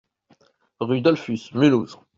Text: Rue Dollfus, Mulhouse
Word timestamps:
Rue 0.79 1.01
Dollfus, 1.03 1.53
Mulhouse 1.53 1.95